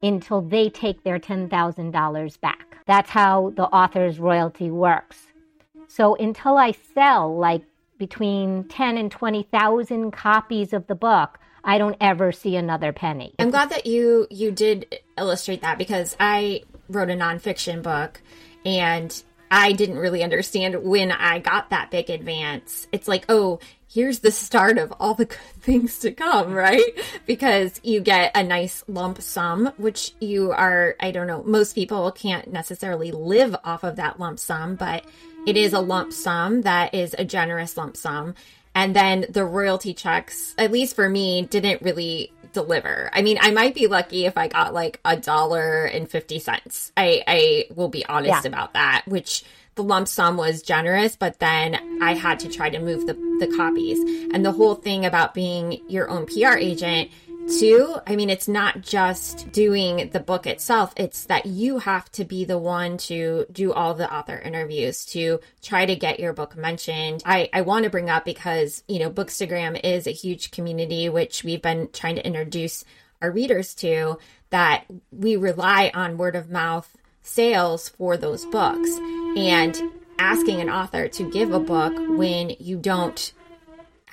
[0.05, 2.77] until they take their $10,000 back.
[2.87, 5.27] That's how the author's royalty works.
[5.89, 7.63] So until I sell like
[7.99, 13.35] between 10 and 20,000 copies of the book, I don't ever see another penny.
[13.39, 18.21] I'm glad that you you did illustrate that because I wrote a nonfiction book
[18.67, 19.23] and
[19.57, 22.89] I didn't really understand when I got that big advance.
[22.91, 26.83] It's like, oh, here's the start of all the good things to come, right?
[27.25, 32.11] Because you get a nice lump sum, which you are, I don't know, most people
[32.11, 35.05] can't necessarily live off of that lump sum, but
[35.47, 38.35] it is a lump sum that is a generous lump sum.
[38.75, 43.11] And then the royalty checks, at least for me, didn't really deliver.
[43.13, 46.93] I mean, I might be lucky if I got like a dollar and 50 cents.
[46.97, 48.49] I, I will be honest yeah.
[48.49, 52.79] about that, which the lump sum was generous, but then I had to try to
[52.79, 53.99] move the, the copies.
[54.33, 57.11] And the whole thing about being your own PR agent,
[57.49, 62.25] too, I mean, it's not just doing the book itself, it's that you have to
[62.25, 66.57] be the one to do all the author interviews to try to get your book
[66.57, 67.23] mentioned.
[67.27, 71.45] I, I want to bring up because, you know, Bookstagram is a huge community, which
[71.45, 72.85] we've been trying to introduce
[73.21, 74.19] our readers to,
[74.51, 78.91] that we rely on word of mouth sales for those books.
[79.37, 79.81] And
[80.19, 83.33] asking an author to give a book when you don't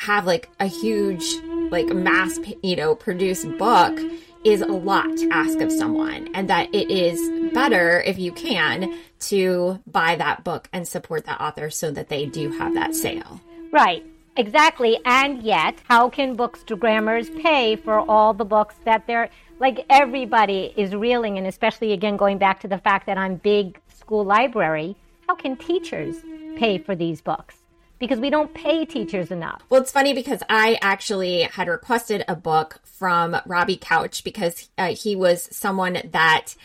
[0.02, 1.36] have like a huge
[1.72, 4.00] like mass you know produced book
[4.44, 8.98] is a lot to ask of someone and that it is better if you can
[9.20, 13.40] to buy that book and support that author so that they do have that sale.
[13.72, 14.04] Right.
[14.38, 14.98] Exactly.
[15.06, 20.96] And yet how can bookstagrammers pay for all the books that they're like everybody is
[20.96, 24.96] reeling and especially again going back to the fact that i'm big school library.
[25.28, 26.16] How can teachers
[26.58, 27.61] pay for these books?
[28.02, 29.62] Because we don't pay teachers enough.
[29.70, 34.96] Well, it's funny because I actually had requested a book from Robbie Couch because uh,
[34.96, 36.56] he was someone that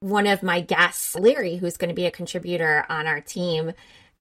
[0.00, 3.72] one of my guests, Larry, who's going to be a contributor on our team,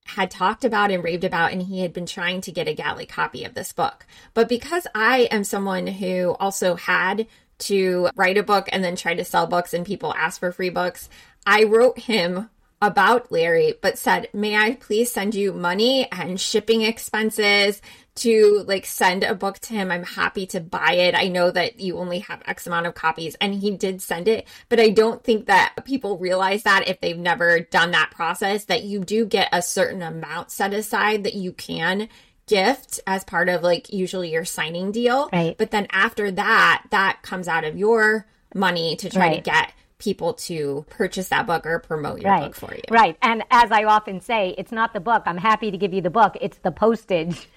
[0.06, 3.06] had talked about and raved about, and he had been trying to get a galley
[3.06, 4.06] copy of this book.
[4.34, 7.28] But because I am someone who also had
[7.60, 10.70] to write a book and then try to sell books, and people ask for free
[10.70, 11.10] books,
[11.48, 12.50] I wrote him
[12.82, 17.82] about Larry, but said, May I please send you money and shipping expenses
[18.16, 19.92] to like send a book to him?
[19.92, 21.16] I'm happy to buy it.
[21.16, 23.36] I know that you only have X amount of copies.
[23.42, 27.18] And he did send it, but I don't think that people realize that if they've
[27.18, 31.52] never done that process, that you do get a certain amount set aside that you
[31.52, 32.08] can
[32.48, 35.30] gift as part of like usually your signing deal.
[35.32, 35.56] Right.
[35.58, 39.36] But then after that, that comes out of your money to try Right.
[39.44, 42.46] to get people to purchase that book or promote your right.
[42.46, 42.82] book for you.
[42.90, 43.18] Right.
[43.22, 45.24] And as I often say, it's not the book.
[45.26, 46.38] I'm happy to give you the book.
[46.42, 47.48] It's the postage.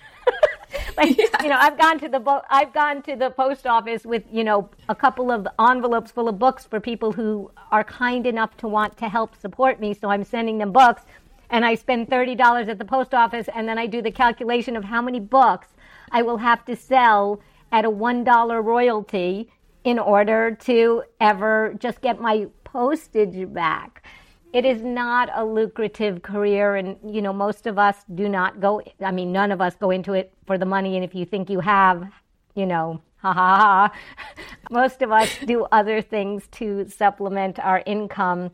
[0.96, 4.24] like you know, I've gone to the bo- I've gone to the post office with
[4.30, 8.56] you know a couple of envelopes full of books for people who are kind enough
[8.58, 9.94] to want to help support me.
[9.94, 11.02] So I'm sending them books,
[11.50, 14.76] and I spend thirty dollars at the post office, and then I do the calculation
[14.76, 15.68] of how many books
[16.10, 19.50] I will have to sell at a one dollar royalty
[19.84, 24.04] in order to ever just get my postage back
[24.52, 28.82] it is not a lucrative career and you know most of us do not go
[29.04, 31.50] i mean none of us go into it for the money and if you think
[31.50, 32.10] you have
[32.54, 33.92] you know ha ha ha
[34.70, 38.50] most of us do other things to supplement our income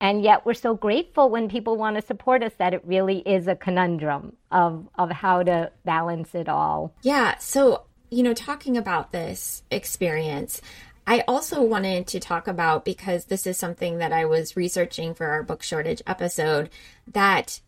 [0.00, 3.46] and yet we're so grateful when people want to support us that it really is
[3.46, 7.38] a conundrum of of how to balance it all Yeah.
[7.38, 10.60] So, you know, talking about this experience,
[11.06, 15.28] I also wanted to talk about because this is something that I was researching for
[15.28, 16.68] our book shortage episode
[17.06, 17.60] that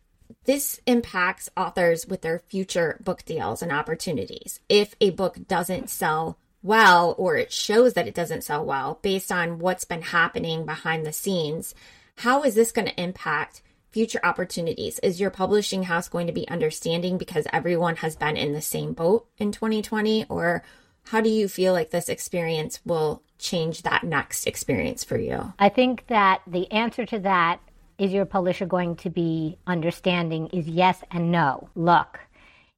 [0.44, 4.60] this impacts authors with their future book deals and opportunities.
[4.68, 9.32] If a book doesn't sell well or it shows that it doesn't sell well based
[9.32, 11.74] on what's been happening behind the scenes,
[12.16, 13.62] how is this going to impact
[13.94, 14.98] future opportunities?
[15.04, 18.92] Is your publishing house going to be understanding because everyone has been in the same
[18.92, 20.26] boat in 2020?
[20.28, 20.64] Or
[21.04, 25.52] how do you feel like this experience will change that next experience for you?
[25.60, 27.60] I think that the answer to that
[27.96, 31.68] is your publisher going to be understanding is yes and no.
[31.76, 32.18] Look,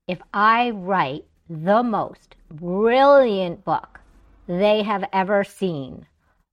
[0.07, 4.01] if I write the most brilliant book
[4.47, 6.07] they have ever seen,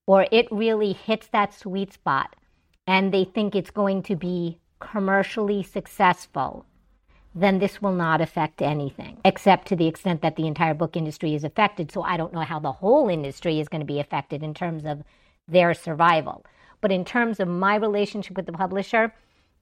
[0.07, 2.37] or it really hits that sweet spot
[2.87, 6.65] and they think it's going to be commercially successful,
[7.35, 11.33] then this will not affect anything, except to the extent that the entire book industry
[11.33, 11.91] is affected.
[11.91, 14.85] So I don't know how the whole industry is going to be affected in terms
[14.85, 15.03] of
[15.47, 16.45] their survival.
[16.81, 19.13] But in terms of my relationship with the publisher,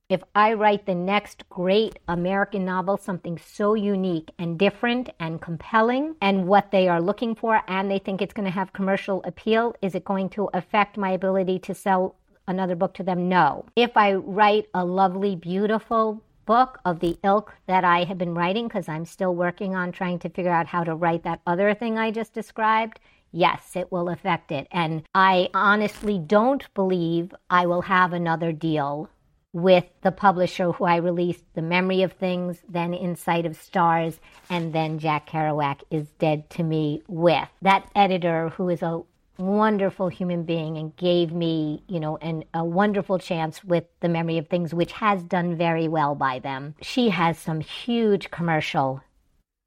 [0.09, 6.15] if I write the next great American novel, something so unique and different and compelling,
[6.19, 9.73] and what they are looking for, and they think it's going to have commercial appeal,
[9.81, 12.15] is it going to affect my ability to sell
[12.47, 13.29] another book to them?
[13.29, 13.65] No.
[13.75, 18.67] If I write a lovely, beautiful book of the ilk that I have been writing,
[18.67, 21.97] because I'm still working on trying to figure out how to write that other thing
[21.97, 22.99] I just described,
[23.31, 24.67] yes, it will affect it.
[24.71, 29.09] And I honestly don't believe I will have another deal
[29.53, 34.19] with the publisher who I released The Memory of Things, then In Sight of Stars,
[34.49, 37.49] and then Jack Kerouac is Dead to Me with.
[37.61, 39.01] That editor who is a
[39.41, 44.37] wonderful human being and gave me, you know, an, a wonderful chance with The Memory
[44.37, 46.75] of Things, which has done very well by them.
[46.81, 49.01] She has some huge commercial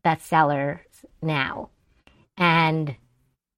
[0.04, 0.78] bestsellers
[1.20, 1.70] now.
[2.36, 2.96] And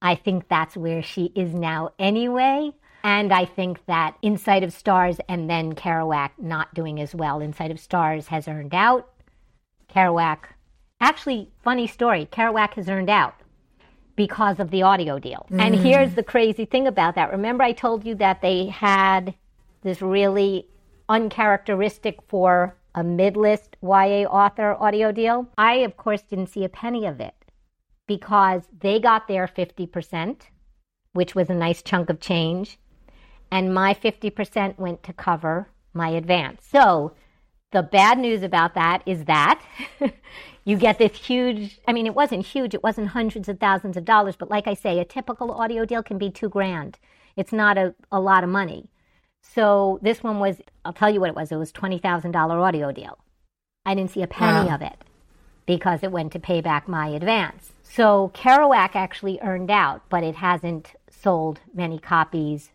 [0.03, 2.73] I think that's where she is now anyway.
[3.05, 7.41] And I think that In Sight of Stars and then Kerouac not doing as well.
[7.41, 9.09] In Sight of Stars has earned out.
[9.89, 10.39] Kerouac,
[11.01, 13.35] actually, funny story, Kerouac has earned out
[14.17, 15.47] because of the audio deal.
[15.51, 15.83] And mm.
[15.83, 17.31] here's the crazy thing about that.
[17.31, 19.35] Remember, I told you that they had
[19.83, 20.67] this really
[21.09, 25.47] uncharacteristic for a mid list YA author audio deal?
[25.59, 27.35] I, of course, didn't see a penny of it
[28.07, 30.43] because they got their 50%,
[31.13, 32.79] which was a nice chunk of change,
[33.51, 36.67] and my 50% went to cover my advance.
[36.67, 37.13] So
[37.73, 39.63] the bad news about that is that
[40.67, 44.05] you get this huge, I mean, it wasn't huge, it wasn't hundreds of thousands of
[44.05, 46.99] dollars, but like I say, a typical audio deal can be two grand.
[47.37, 48.89] It's not a, a lot of money.
[49.41, 53.17] So this one was, I'll tell you what it was, it was $20,000 audio deal.
[53.87, 54.75] I didn't see a penny Wow.
[54.75, 54.97] of it
[55.67, 57.71] because it went to pay back my advance.
[57.85, 62.71] So Kerouac actually earned out, but it hasn't sold many copies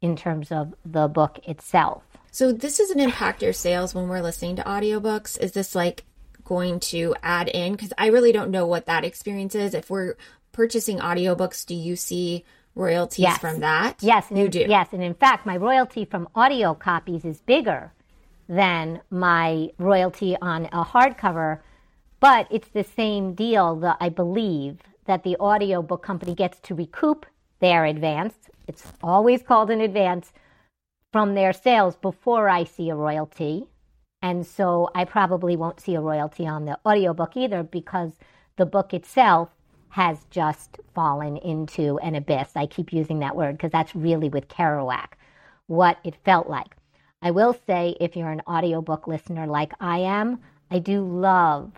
[0.00, 2.02] in terms of the book itself.
[2.30, 5.38] So this doesn't impact your sales when we're listening to audiobooks.
[5.38, 6.04] Is this like
[6.46, 9.74] going to add in because I really don't know what that experience is.
[9.74, 10.14] If we're
[10.52, 13.38] purchasing audiobooks, do you see royalties Yes.
[13.38, 14.02] from that?
[14.02, 14.64] Yes, you do.
[14.68, 17.92] Yes, and in fact, my royalty from audio copies is bigger
[18.48, 21.60] than my royalty on a hardcover,
[22.20, 27.26] but it's the same deal that I believe that the audiobook company gets to recoup
[27.60, 28.34] their advance.
[28.68, 30.32] It's always called an advance
[31.12, 33.66] from their sales before I see a royalty.
[34.22, 38.12] And so I probably won't see a royalty on the audiobook either because
[38.56, 39.50] the book itself
[39.90, 42.50] has just fallen into an abyss.
[42.56, 45.12] I keep using that word because that's really with Kerouac
[45.66, 46.76] what it felt like.
[47.22, 50.40] I will say, if you're an audiobook listener like I am,
[50.70, 51.72] I do love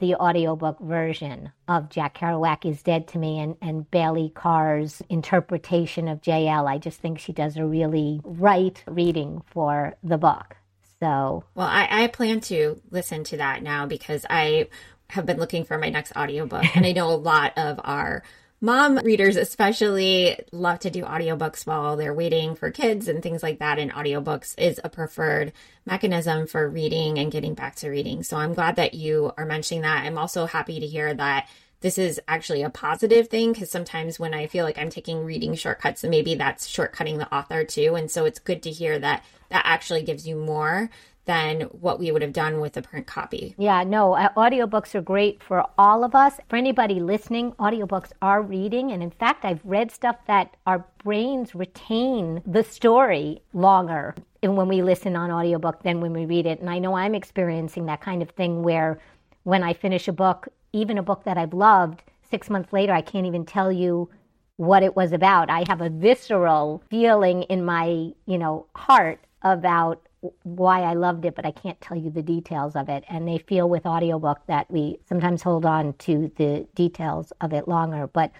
[0.00, 6.08] the audiobook version of Jack Kerouac is Dead to Me and, and Bailey Carr's interpretation
[6.08, 6.68] of JL.
[6.68, 10.56] I just think she does a really right reading for the book.
[11.02, 14.68] So, well, I, I plan to listen to that now because I
[15.10, 16.76] have been looking for my next audiobook.
[16.76, 18.22] and I know a lot of our
[18.60, 23.58] mom readers especially love to do audiobooks while they're waiting for kids and things like
[23.58, 23.80] that.
[23.80, 25.52] And audiobooks is a preferred
[25.84, 28.22] mechanism for reading and getting back to reading.
[28.22, 30.06] So i'm glad that you are mentioning that.
[30.06, 31.48] I'm also happy to hear that
[31.82, 35.54] this is actually a positive thing because sometimes when i feel like i'm taking reading
[35.54, 39.62] shortcuts maybe that's shortcutting the author too and so it's good to hear that that
[39.66, 40.88] actually gives you more
[41.24, 43.54] than what we would have done with a print copy.
[43.56, 46.40] Yeah, no, uh, audiobooks are great for all of us.
[46.48, 48.90] For anybody listening, audiobooks are reading.
[48.90, 54.82] And in fact, I've read stuff that our brains retain the story longer when we
[54.82, 56.60] listen on audiobook than when we read it.
[56.60, 58.98] And I know I'm experiencing that kind of thing where
[59.44, 63.02] when I finish a book, even a book that I've loved, six months later, I
[63.02, 64.08] can't even tell you
[64.56, 65.50] what it was about.
[65.50, 70.06] I have a visceral feeling in my, you know, heart about
[70.44, 73.04] why I loved it, but I can't tell you the details of it.
[73.08, 77.66] And they feel with audiobook that we sometimes hold on to the details of it
[77.66, 78.06] longer.
[78.06, 78.30] But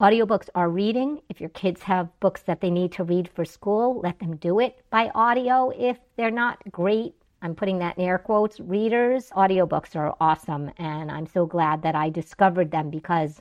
[0.00, 1.20] audiobooks are reading.
[1.28, 4.60] If your kids have books that they need to read for school, let them do
[4.60, 5.72] it by audio.
[5.76, 7.14] If they're not great,
[7.46, 10.72] I'm putting that in air quotes, readers, audiobooks are awesome.
[10.78, 13.40] And I'm so glad that I discovered them because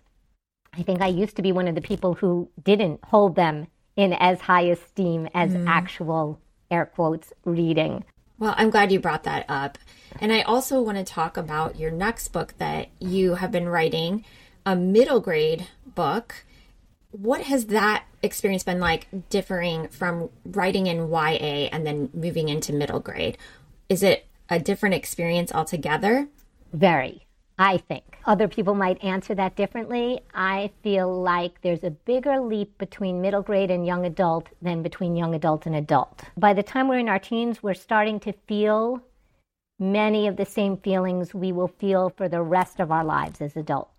[0.72, 4.14] I think I used to be one of the people who didn't hold them in
[4.14, 5.68] as high esteem as mm.
[5.68, 6.40] actual
[6.70, 8.04] air quotes reading.
[8.38, 9.80] Well, I'm glad you brought that up.
[10.20, 14.24] And I also want to talk about your next book that you have been writing,
[14.68, 16.46] a middle grade book.
[17.10, 22.72] What has that experience been like differing from writing in YA and then moving into
[22.72, 23.40] middle grade?
[23.88, 26.28] Is it a different experience altogether?
[26.74, 27.26] Very.
[27.58, 28.18] I think.
[28.26, 30.20] Other people might answer that differently.
[30.34, 35.16] I feel like there's a bigger leap between middle grade and young adult than between
[35.16, 36.24] young adult and adult.
[36.36, 39.02] By the time we're in our teens, we're starting to feel
[39.80, 43.56] many of the same feelings we will feel for the rest of our lives as
[43.56, 43.92] adults,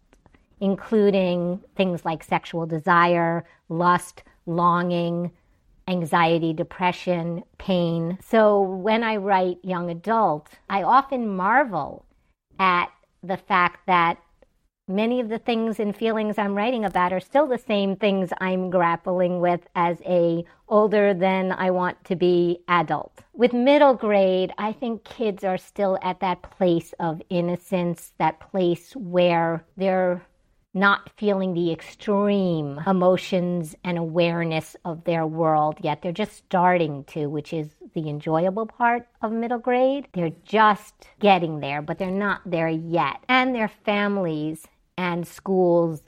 [0.60, 5.30] including things like sexual desire, lust, longing,
[5.88, 8.18] anxiety, depression, pain.
[8.22, 12.04] So when I write young adult, I often marvel
[12.58, 12.90] at
[13.22, 14.18] the fact that
[14.88, 18.70] many of the things and feelings I'm writing about are still the same things I'm
[18.70, 23.24] grappling with as a older than I want to be adult.
[23.32, 28.94] With middle grade, I think kids are still at that place of innocence, that place
[28.94, 30.24] where they're
[30.76, 36.02] not feeling the extreme emotions and awareness of their world yet.
[36.02, 40.06] They're just starting to, which is the enjoyable part of middle grade.
[40.12, 43.24] They're just getting there, but they're not there yet.
[43.26, 44.66] And their families
[44.98, 46.02] and schools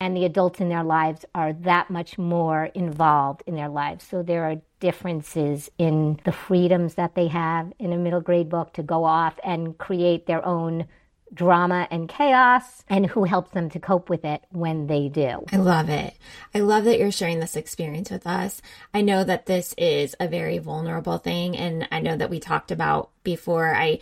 [0.00, 4.06] and the adults in their lives are that much more involved in their lives.
[4.06, 8.72] So there are differences in the freedoms that they have in a middle grade book
[8.74, 10.86] to go off and create their own
[11.32, 15.44] drama and chaos and who helps them to cope with it when they do.
[15.52, 16.14] I love it.
[16.54, 18.62] I love that you're sharing this experience with us.
[18.94, 22.70] I know that this is a very vulnerable thing and I know that we talked
[22.70, 23.98] about before I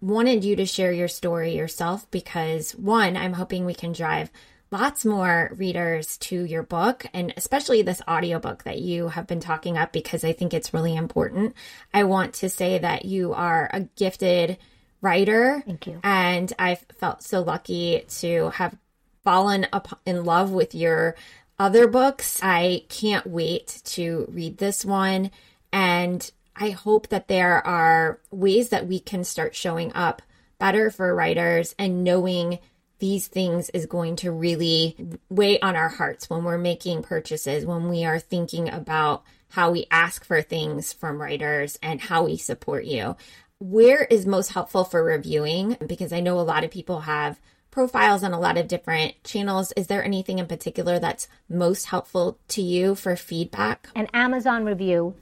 [0.00, 4.30] wanted you to share your story yourself because one, I'm hoping we can drive
[4.70, 9.78] lots more readers to your book and especially this audiobook that you have been talking
[9.78, 11.54] up because I think it's really important.
[11.94, 14.58] I want to say that you are a gifted
[15.00, 15.62] writer.
[15.66, 16.00] Thank you.
[16.02, 18.76] And I felt so lucky to have
[19.24, 19.66] fallen
[20.04, 21.16] in love with your
[21.58, 22.40] other books.
[22.42, 25.30] I can't wait to read this one.
[25.72, 30.22] And I hope that there are ways that we can start showing up
[30.58, 32.58] better for writers and knowing
[32.98, 34.96] these things is going to really
[35.28, 39.86] weigh on our hearts when we're making purchases, when we are thinking about how we
[39.90, 43.16] ask for things from writers and how we support you
[43.58, 45.76] where is most helpful for reviewing?
[45.86, 47.40] Because I know a lot of people have
[47.70, 49.72] profiles on a lot of different channels.
[49.76, 53.88] Is there anything in particular that's most helpful to you for feedback?
[53.94, 55.14] An Amazon review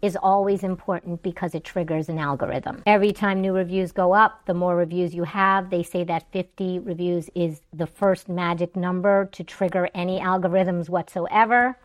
[0.00, 2.82] is always important because it triggers an algorithm.
[2.86, 6.80] Every time new reviews go up, the more reviews you have, they say that 50
[6.80, 11.78] reviews is the first magic number to trigger any algorithms whatsoever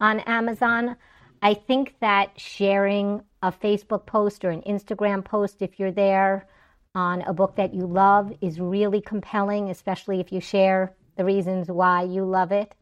[0.00, 0.96] on Amazon.
[1.42, 6.48] I think that sharing a Facebook post or an Instagram post, if you're there
[6.94, 11.68] on a book that you love, is really compelling, especially if you share the reasons
[11.68, 12.74] why you love it.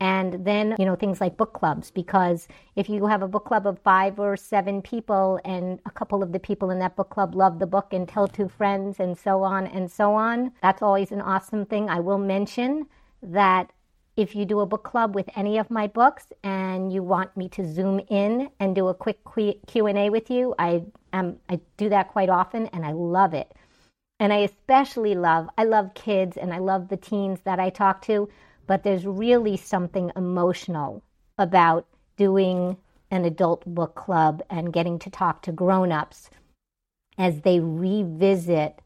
[0.00, 3.66] And then, you know, things like book clubs, because if you have a book club
[3.66, 7.34] of five or seven people and a couple of the people in that book club
[7.34, 11.10] love the book and tell two friends and so on and so on, that's always
[11.10, 11.90] an awesome thing.
[11.90, 12.86] I will mention
[13.22, 13.72] that
[14.18, 17.48] if you do a book club with any of my books and you want me
[17.48, 19.20] to zoom in and do a quick
[19.68, 23.54] q&a with you i am i do that quite often and i love it.
[24.18, 28.02] And i especially love i love kids and i love the teens that i talk
[28.02, 28.28] to
[28.66, 31.00] but there's really something emotional
[31.38, 32.76] about doing
[33.12, 36.28] an adult book club and getting to talk to grown-ups
[37.16, 38.80] as they revisit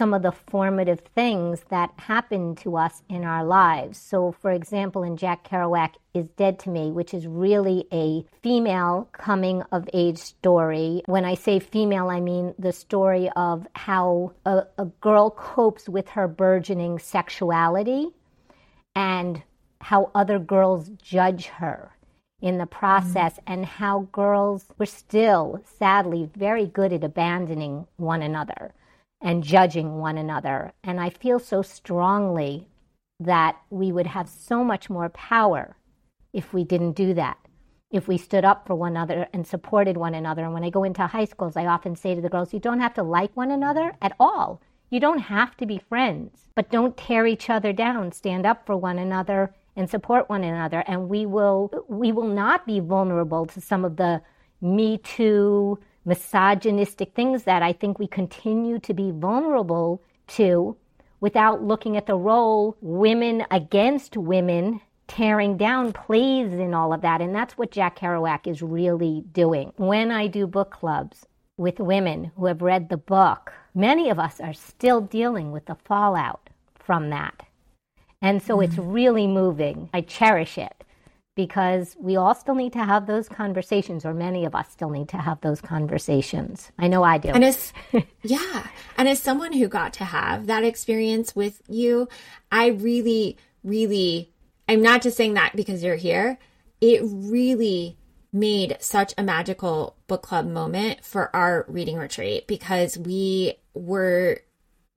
[0.00, 3.98] some of the formative things that happened to us in our lives.
[3.98, 9.10] So, for example, in Jack Kerouac is Dead to Me, which is really a female
[9.12, 11.02] coming of age story.
[11.04, 16.08] When I say female, I mean the story of how a, a girl copes with
[16.08, 18.08] her burgeoning sexuality
[18.94, 19.42] and
[19.82, 21.90] how other girls judge her
[22.40, 23.52] in the process mm-hmm.
[23.52, 28.72] and how girls were still sadly very good at abandoning one another
[29.20, 30.72] and judging one another.
[30.82, 32.66] And I feel so strongly
[33.18, 35.76] that we would have so much more power
[36.32, 37.38] if we didn't do that,
[37.90, 40.44] if we stood up for one another and supported one another.
[40.44, 42.80] And when I go into high schools, I often say to the girls, you don't
[42.80, 44.62] have to like one another at all.
[44.88, 48.12] You don't have to be friends, but don't tear each other down.
[48.12, 50.82] Stand up for one another and support one another.
[50.86, 54.22] And we will, we will not be vulnerable to some of the
[54.60, 60.76] Me Too, misogynistic things that I think we continue to be vulnerable to
[61.20, 67.20] without looking at the role women against women tearing down plays in all of that.
[67.20, 69.72] And that's what Jack Kerouac is really doing.
[69.76, 71.26] When I do book clubs
[71.56, 75.74] with women who have read the book, many of us are still dealing with the
[75.74, 77.42] fallout from that.
[78.22, 78.70] And so mm-hmm.
[78.70, 79.90] it's really moving.
[79.92, 80.84] I cherish it
[81.46, 85.08] because we all still need to have those conversations, or many of us still need
[85.08, 86.70] to have those conversations.
[86.78, 87.30] I know I do.
[87.30, 87.72] And as
[88.22, 88.66] yeah,
[88.98, 92.10] and as someone who got to have that experience with you,
[92.52, 94.34] I really, really,
[94.68, 96.38] I'm not just saying that because you're here.
[96.82, 97.96] It really
[98.34, 104.40] made such a magical book club moment for our reading retreat because we were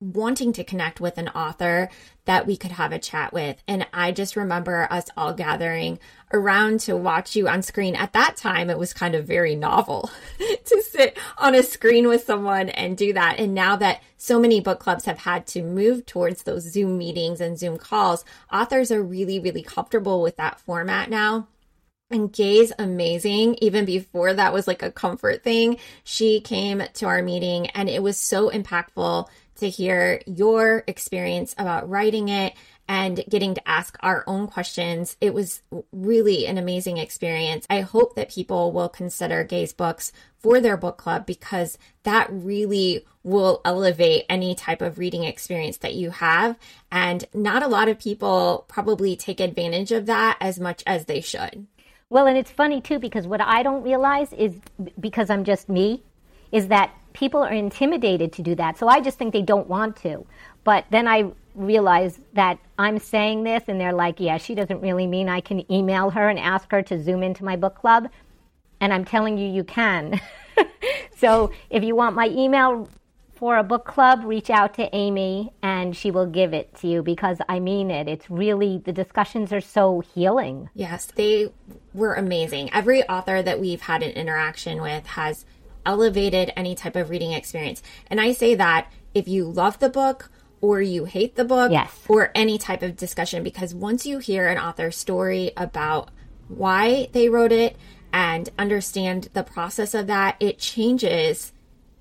[0.00, 1.88] wanting to connect with an author
[2.26, 3.62] that we could have a chat with.
[3.66, 5.98] And I just remember us all gathering
[6.32, 7.94] around to watch you on screen.
[7.94, 12.24] At that time, it was kind of very novel to sit on a screen with
[12.24, 13.38] someone and do that.
[13.38, 17.40] And now that so many book clubs have had to move towards those Zoom meetings
[17.40, 21.48] and Zoom calls, authors are really, really comfortable with that format now.
[22.10, 23.56] And Gae's amazing.
[23.60, 28.02] Even before that was like a comfort thing, she came to our meeting and it
[28.02, 29.26] was so impactful
[29.56, 32.54] to hear your experience about writing it
[32.88, 35.16] and getting to ask our own questions.
[35.20, 37.66] It was really an amazing experience.
[37.70, 43.06] I hope that people will consider Gae's books for their book club because that really
[43.22, 46.58] will elevate any type of reading experience that you have.
[46.92, 51.22] And not a lot of people probably take advantage of that as much as they
[51.22, 51.66] should.
[52.10, 54.54] Well, and it's funny too because what I don't realize is
[55.00, 56.02] because I'm just me,
[56.52, 58.76] is that people are intimidated to do that.
[58.76, 60.26] So I just think they don't want to.
[60.64, 65.06] But then I realize that I'm saying this and they're like, yeah, she doesn't really
[65.06, 68.08] mean I can email her and ask her to zoom into my book club.
[68.80, 70.20] And I'm telling you, you can.
[71.16, 72.88] so if you want my email
[73.34, 77.02] for a book club, reach out to Amy and she will give it to you
[77.02, 78.08] because I mean it.
[78.08, 80.68] It's really, the discussions are so healing.
[80.74, 81.52] Yes, they
[81.92, 82.72] were amazing.
[82.72, 85.44] Every author that we've had an interaction with has
[85.86, 87.82] elevated any type of reading experience.
[88.08, 90.30] And I say that if you love the book
[90.60, 91.90] or you hate the book yes.
[92.08, 96.10] or any type of discussion, because once you hear an author's story about
[96.48, 97.76] why they wrote it
[98.12, 101.52] and understand the process of that, it changes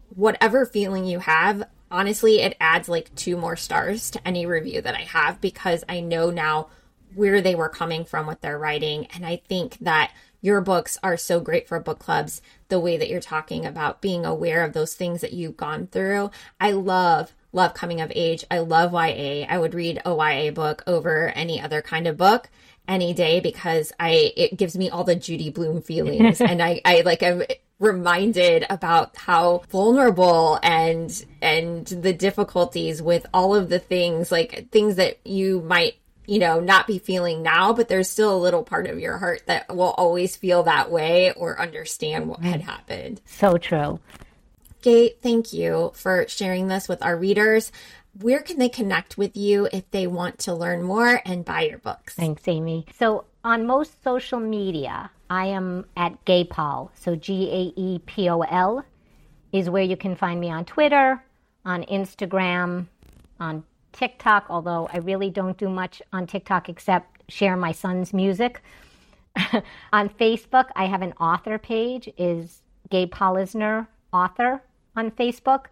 [0.09, 1.63] whatever feeling you have.
[1.91, 5.99] Honestly, it adds like two more stars to any review that I have because I
[5.99, 6.69] know now
[7.15, 9.07] where they were coming from with their writing.
[9.13, 10.11] And I think that
[10.41, 12.41] your books are so great for book clubs
[12.74, 16.32] the way that you're talking about being aware of those things that you've gone through.
[16.59, 18.43] I love love coming of age.
[18.49, 22.49] I love ya i would read a ya book over any other kind of book
[22.88, 26.41] any day because i it gives me all the judy Blume feelings.
[26.49, 27.43] And i i like i'm
[27.80, 34.95] reminded about how vulnerable and and the difficulties with all of the things like things
[34.95, 35.95] that you might
[36.26, 39.43] you know, not be feeling now, but there's still a little part of your heart
[39.47, 43.21] that will always feel that way or understand what had happened.
[43.26, 43.99] So true.
[44.82, 47.71] Gae, thank you for sharing this with our readers.
[48.19, 51.80] Where can they connect with you if they want to learn more and buy your
[51.80, 52.13] books?
[52.13, 52.86] Thanks, Amy.
[52.99, 56.91] So, on most social media, I am at Gaepol.
[56.95, 58.86] So, G A E P O L
[59.51, 61.24] is where you can find me on Twitter,
[61.65, 62.88] on Instagram,
[63.39, 63.63] on
[63.93, 68.61] TikTok, although I really don't do much on TikTok except share my son's music.
[69.93, 74.61] on Facebook, I have an author page, is Gae Polisner author
[74.95, 75.65] on Facebook.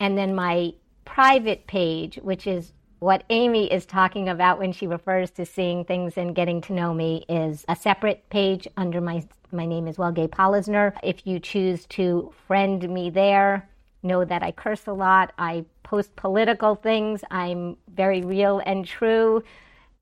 [0.00, 5.30] And then my private page, which is what Amy is talking about when she refers
[5.32, 9.64] to seeing things and getting to know me, is a separate page under my my
[9.64, 10.92] name as well, Gae Polisner.
[11.02, 13.66] If you choose to friend me there,
[14.02, 15.32] know that I curse a lot.
[15.38, 17.22] I post political things.
[17.30, 19.42] I'm very real and true,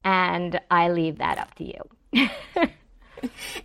[0.04, 2.28] and I leave that up to you.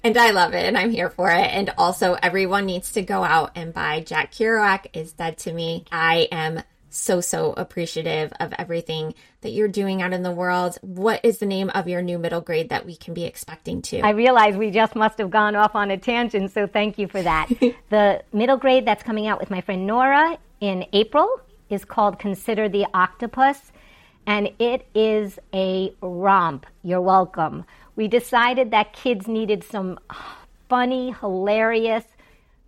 [0.03, 1.47] and I love it and I'm here for it.
[1.51, 5.85] And also, everyone needs to go out and buy Jack Kerouac is Dead to Me.
[5.91, 10.77] I am so, so appreciative of everything that you're doing out in the world.
[10.81, 14.01] What is the name of your new middle grade that we can be expecting to?
[14.01, 17.21] I realize we just must have gone off on a tangent, so thank you for
[17.21, 17.49] that.
[17.89, 22.69] the middle grade that's coming out with my friend Nora in April is called Consider
[22.69, 23.71] the Octopus,
[24.27, 26.67] and it is a romp.
[26.83, 27.65] You're welcome
[27.95, 29.99] we decided that kids needed some
[30.69, 32.05] funny, hilarious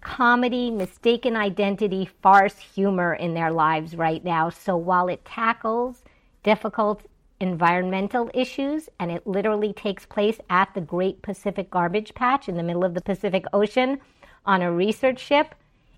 [0.03, 4.49] comedy, mistaken identity, farce humor in their lives right now.
[4.49, 6.03] So while it tackles
[6.43, 7.03] difficult
[7.39, 12.63] environmental issues and it literally takes place at the Great Pacific Garbage Patch in the
[12.63, 13.99] middle of the Pacific Ocean
[14.45, 15.55] on a research ship,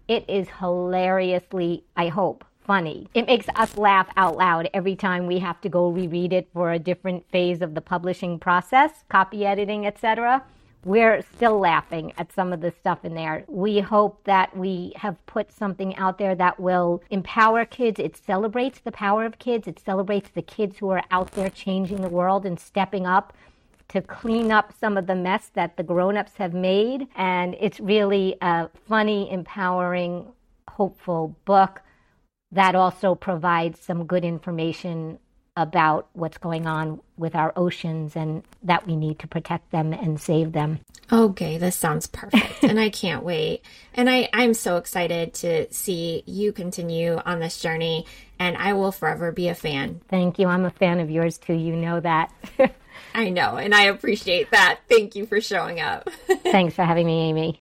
[0.08, 3.08] it is hilariously, I hope, funny.
[3.14, 6.72] It makes us laugh out loud every time we have to go reread it for
[6.72, 10.44] a different phase of the publishing process, copy editing, etc.
[10.86, 13.44] We're still laughing at some of the stuff in there.
[13.48, 18.00] We hope that we have put something out there that will empower kids.
[18.00, 19.68] It celebrates the power of kids.
[19.68, 23.34] It celebrates the kids who are out there changing the world and stepping up
[23.88, 28.36] to clean up some of the mess that the grown-ups have made and it's really
[28.42, 30.28] a funny empowering
[30.70, 31.82] hopeful book
[32.52, 35.20] that also provides some good information
[35.58, 40.20] about what's going on with our oceans and that we need to protect them and
[40.20, 40.80] save them.
[41.12, 42.64] Okay, this sounds perfect.
[42.64, 43.62] and I can't wait.
[43.94, 48.06] And I, I'm so excited to see you continue on this journey.
[48.38, 50.02] And I will forever be a fan.
[50.10, 50.48] Thank you.
[50.48, 51.54] I'm a fan of yours too.
[51.54, 52.32] You know that.
[53.14, 53.56] I know.
[53.56, 54.80] And I appreciate that.
[54.90, 56.10] Thank you for showing up.
[56.44, 57.60] Thanks for having me, Amy.